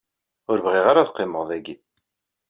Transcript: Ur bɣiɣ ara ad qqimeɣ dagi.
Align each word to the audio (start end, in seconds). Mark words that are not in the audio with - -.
Ur 0.51 0.57
bɣiɣ 0.65 0.85
ara 0.87 0.99
ad 1.03 1.09
qqimeɣ 1.11 1.43
dagi. 1.49 1.75